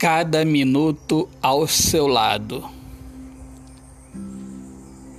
cada 0.00 0.46
minuto 0.46 1.28
ao 1.42 1.68
seu 1.68 2.06
lado. 2.06 2.64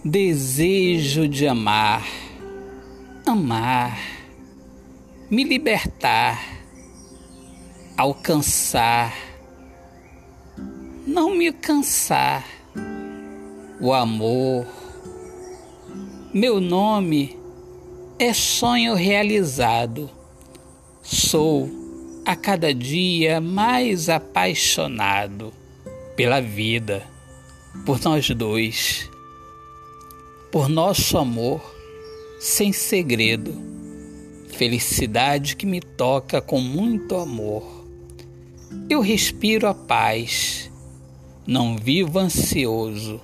Desejo 0.04 1.28
de 1.28 1.48
amar, 1.48 2.04
amar, 3.24 4.00
me 5.30 5.44
libertar, 5.44 6.64
alcançar, 7.96 9.16
não 11.06 11.36
me 11.36 11.54
cansar. 11.54 12.44
O 13.80 13.94
amor, 13.94 14.66
meu 16.34 16.60
nome 16.60 17.38
é 18.18 18.34
sonho 18.34 18.96
realizado. 18.96 20.10
Sou 21.04 21.70
a 22.26 22.36
cada 22.36 22.74
dia 22.74 23.42
mais 23.42 24.10
apaixonado 24.10 25.52
pela 26.16 26.40
vida, 26.40 27.04
por 27.86 28.00
nós 28.02 28.30
dois, 28.30 29.10
por 30.52 30.70
nosso 30.70 31.18
amor 31.18 31.62
sem 32.40 32.72
segredo, 32.72 33.54
felicidade 34.50 35.56
que 35.56 35.66
me 35.66 35.82
toca 35.82 36.42
com 36.42 36.60
muito 36.60 37.16
amor. 37.16 37.86
Eu 38.90 39.02
respiro 39.02 39.68
a 39.68 39.74
paz, 39.74 40.72
não 41.46 41.78
vivo 41.78 42.20
ansioso, 42.20 43.20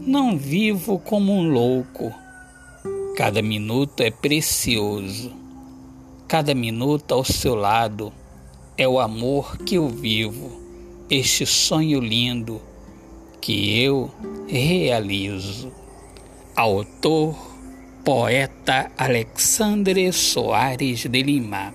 não 0.00 0.36
vivo 0.36 0.98
como 0.98 1.32
um 1.32 1.48
louco. 1.48 2.12
Cada 3.16 3.40
minuto 3.42 4.02
é 4.02 4.10
precioso 4.10 5.47
Cada 6.28 6.54
minuto 6.54 7.14
ao 7.14 7.24
seu 7.24 7.54
lado 7.54 8.12
é 8.76 8.86
o 8.86 9.00
amor 9.00 9.56
que 9.56 9.76
eu 9.76 9.88
vivo, 9.88 10.60
este 11.08 11.46
sonho 11.46 12.00
lindo 12.00 12.60
que 13.40 13.80
eu 13.82 14.10
realizo. 14.46 15.72
Autor, 16.54 17.34
poeta 18.04 18.92
Alexandre 18.98 20.12
Soares 20.12 21.06
de 21.06 21.22
Lima. 21.22 21.74